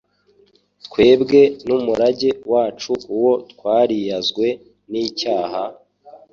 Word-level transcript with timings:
twebwe 0.85 1.39
n'umurage 1.67 2.29
wacu 2.51 2.91
uwo 3.15 3.33
twariyazwe 3.51 4.47
n'icyaha, 4.91 5.63